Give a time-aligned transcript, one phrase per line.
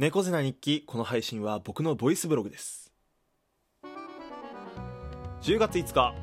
[0.00, 2.90] 猫背な日記この配信は僕のボイスブログです。
[5.42, 6.14] 10月5日。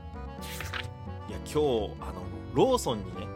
[1.30, 1.58] いや今日
[2.02, 2.24] あの
[2.56, 3.28] ローソンにね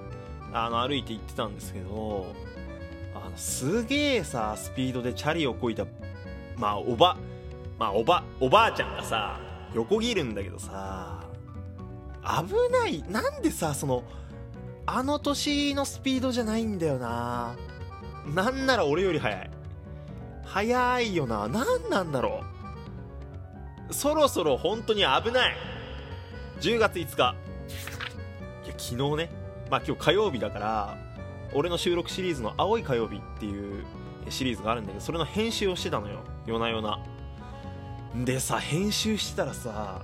[0.52, 2.26] あの歩いて行ってたんですけど
[3.14, 5.86] あのすげえさスピードでチャリをこいた
[6.58, 7.18] まあおば
[7.78, 9.40] まあおばおばあちゃんがさ
[9.76, 11.24] 横切るんだけどさ
[12.24, 14.04] 危ないなんでさその
[14.88, 17.56] あの年のスピードじゃないんだよな。
[18.34, 19.61] なんなら俺より速い。
[20.54, 21.48] 速いよな。
[21.48, 22.44] 何なんだろ
[23.90, 23.94] う。
[23.94, 25.56] そろそろ本当に危ない。
[26.60, 27.36] 10月5日。
[28.66, 29.30] いや昨日ね。
[29.70, 30.98] まあ今日火曜日だから
[31.54, 33.86] 俺の収録シリーズの「青い火曜日」っていう
[34.30, 36.20] シリーズがあるんだけどそれの編集をしてたのよ。
[36.46, 37.00] 夜な夜な。
[38.14, 40.02] でさ編集してたらさ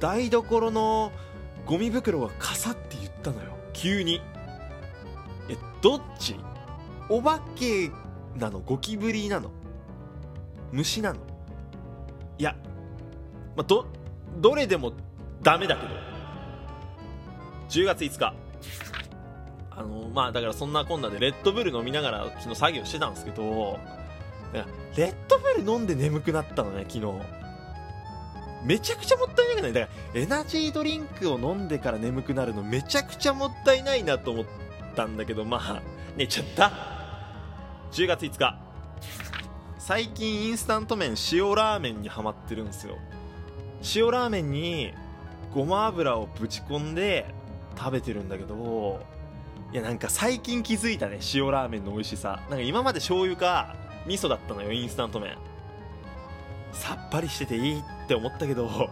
[0.00, 1.12] 台所の
[1.66, 3.50] ゴミ袋がカサって言ったのよ。
[3.74, 4.22] 急に。
[5.50, 6.36] えどっち？
[7.10, 7.90] お化け
[8.36, 8.60] なの？
[8.60, 9.50] ゴキブリなの？
[10.72, 11.20] 虫なの。
[12.38, 12.56] いや、
[13.56, 13.86] まあ、ど
[14.38, 14.92] どれでも
[15.42, 15.94] ダメだけど。
[17.68, 18.34] 10月5日。
[19.70, 23.78] あのまあだからそんなこんなでレッドブル飲みながら昨日作業してたんですけど。
[24.96, 27.12] レッドブル飲んで眠くなったのね昨日。
[28.64, 29.72] めちゃくちゃもったいなくない？
[29.72, 34.46] だからエナジードリンクを飲んでから眠くなるのめちゃくちゃもったいないなと思っ
[34.94, 35.82] たんだけどまあ
[36.16, 36.70] 寝ちゃった。
[37.90, 38.63] 10月5日。
[39.86, 42.96] 最近インスタント麺塩ラーメンにハマってるんですよ。
[43.94, 44.94] 塩ラーメンに
[45.52, 47.26] ごま油をぶち込んで
[47.76, 49.04] 食べてるんだけど
[49.74, 52.40] いやなんか最近気づいたね塩ラーメンの美味しさ。
[52.48, 55.36] なんか今まで醤油か味噌だったのよインスタント麺。
[56.72, 58.88] さっぱりしてていいって思ったけど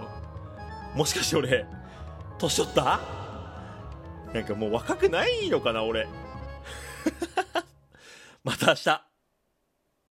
[0.94, 1.64] もしかして俺
[2.36, 3.00] 年取った？
[4.34, 6.06] なんかもう若くないのかな俺。
[8.44, 9.11] また明日。